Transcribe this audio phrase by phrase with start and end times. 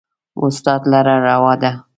[0.37, 1.71] و استاد لره روا ده